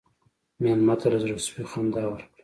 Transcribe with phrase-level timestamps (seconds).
[0.61, 2.37] مېلمه ته له زړه سوي خندا ورکړه.